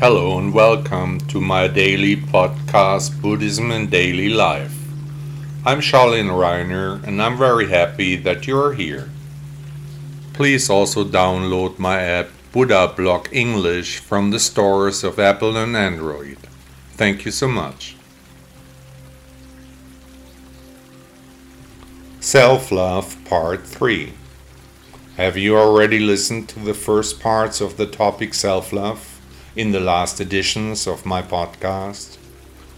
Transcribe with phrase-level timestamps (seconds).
[0.00, 4.74] Hello and welcome to my daily podcast, Buddhism and Daily Life.
[5.66, 9.10] I'm Charlene Reiner and I'm very happy that you are here.
[10.32, 16.38] Please also download my app Buddha Blog English from the stores of Apple and Android.
[16.92, 17.94] Thank you so much.
[22.20, 24.14] Self Love Part 3
[25.18, 29.09] Have you already listened to the first parts of the topic self love?
[29.56, 32.18] In the last editions of my podcast?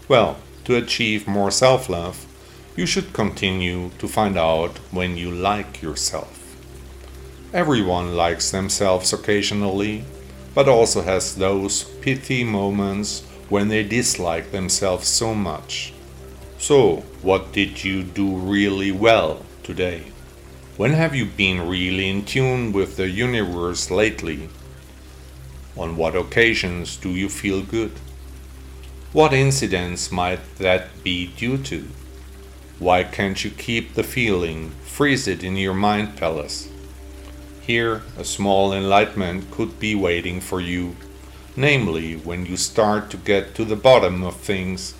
[0.07, 2.25] Well, to achieve more self love,
[2.75, 6.39] you should continue to find out when you like yourself.
[7.53, 10.05] Everyone likes themselves occasionally,
[10.55, 15.93] but also has those pithy moments when they dislike themselves so much.
[16.57, 20.05] So, what did you do really well today?
[20.77, 24.49] When have you been really in tune with the universe lately?
[25.75, 27.93] On what occasions do you feel good?
[29.11, 31.87] What incidents might that be due to?
[32.79, 36.69] Why can't you keep the feeling, freeze it in your mind palace?
[37.61, 40.95] Here, a small enlightenment could be waiting for you,
[41.55, 44.93] namely when you start to get to the bottom of things.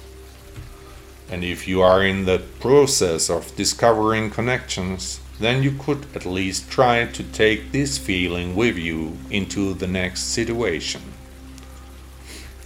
[1.29, 6.69] And if you are in the process of discovering connections, then you could at least
[6.69, 11.01] try to take this feeling with you into the next situation.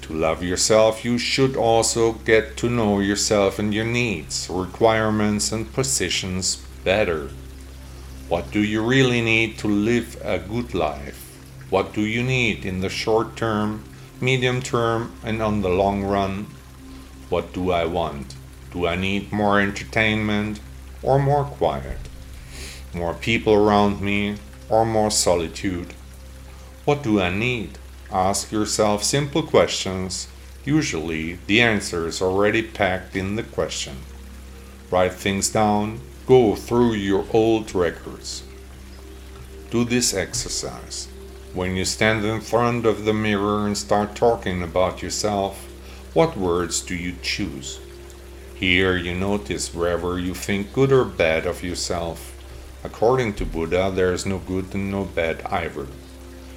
[0.01, 5.71] To love yourself, you should also get to know yourself and your needs, requirements, and
[5.73, 7.29] positions better.
[8.29, 11.23] What do you really need to live a good life?
[11.69, 13.83] What do you need in the short term,
[14.21, 16.47] medium term, and on the long run?
[17.29, 18.35] What do I want?
[18.71, 20.61] Do I need more entertainment
[21.01, 22.06] or more quiet?
[22.93, 24.37] More people around me,
[24.69, 25.93] or more solitude?
[26.85, 27.77] What do I need?
[28.11, 30.27] Ask yourself simple questions.
[30.63, 33.97] Usually, the answer is already packed in the question.
[34.89, 38.43] Write things down, go through your old records.
[39.69, 41.07] Do this exercise.
[41.53, 45.65] When you stand in front of the mirror and start talking about yourself,
[46.13, 47.79] what words do you choose?
[48.55, 52.36] Here you notice wherever you think good or bad of yourself.
[52.83, 55.87] According to Buddha, there is no good and no bad either.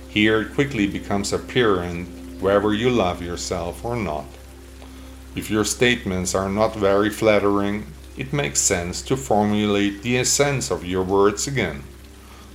[0.08, 2.08] Here it quickly becomes apparent
[2.40, 4.26] whether you love yourself or not.
[5.36, 7.86] If your statements are not very flattering,
[8.16, 11.84] it makes sense to formulate the essence of your words again,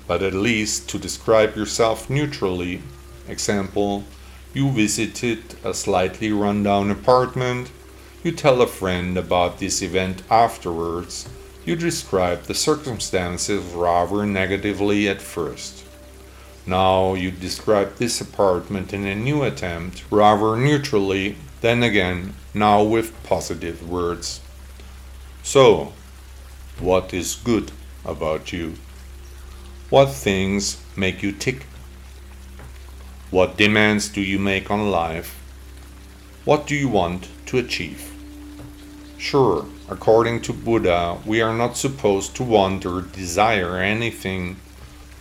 [0.08, 2.82] but at least to describe yourself neutrally.
[3.28, 4.04] Example,
[4.54, 7.72] you visited a slightly rundown apartment,
[8.24, 11.28] you tell a friend about this event afterwards,
[11.66, 15.84] you describe the circumstances rather negatively at first.
[16.68, 23.22] Now you describe this apartment in a new attempt rather neutrally, then again, now with
[23.24, 24.42] positive words.
[25.42, 25.94] So,
[26.80, 27.72] what is good
[28.04, 28.76] about you?
[29.90, 31.66] What things make you tick?
[33.32, 35.42] What demands do you make on life?
[36.46, 38.12] What do you want to achieve?
[39.18, 44.56] Sure, according to Buddha, we are not supposed to want or desire anything.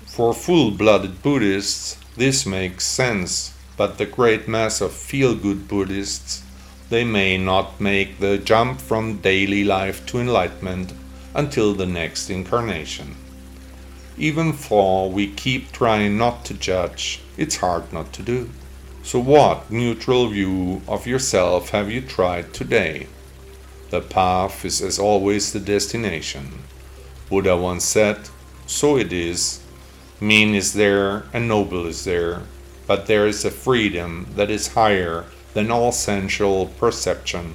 [0.06, 6.42] For full blooded Buddhists, this makes sense, but the great mass of feel good Buddhists,
[6.88, 10.92] they may not make the jump from daily life to enlightenment
[11.34, 13.16] until the next incarnation.
[14.16, 18.48] Even though we keep trying not to judge, it's hard not to do.
[19.02, 23.08] So, what neutral view of yourself have you tried today?
[23.90, 26.64] The path is as always the destination.
[27.28, 28.28] Buddha once said,
[28.66, 29.60] So it is.
[30.20, 32.42] Mean is there and noble is there,
[32.86, 37.54] but there is a freedom that is higher than all sensual perception.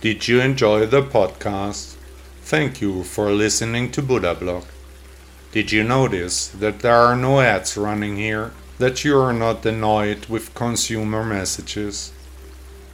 [0.00, 1.96] Did you enjoy the podcast?
[2.42, 4.64] Thank you for listening to Buddha Blog.
[5.52, 8.52] Did you notice that there are no ads running here?
[8.78, 12.12] That you are not annoyed with consumer messages.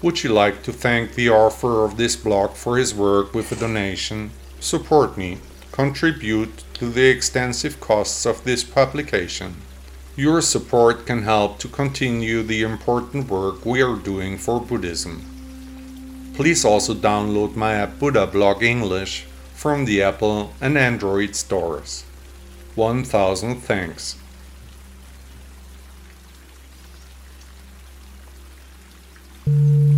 [0.02, 3.56] Would you like to thank the author of this blog for his work with a
[3.56, 4.30] donation?
[4.60, 5.38] Support me,
[5.72, 9.56] contribute to the extensive costs of this publication.
[10.14, 15.24] Your support can help to continue the important work we are doing for Buddhism.
[16.34, 22.04] Please also download my app Buddha Blog English from the Apple and Android stores.
[22.74, 24.16] 1000 thanks.
[29.48, 29.91] Mm-hmm.